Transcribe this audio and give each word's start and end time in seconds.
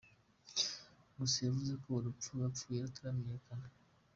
Gusa 1.17 1.37
yavuze 1.47 1.73
ko 1.81 1.87
urupfu 1.99 2.29
yapfuye 2.41 2.77
rutaramenyekana. 2.85 3.67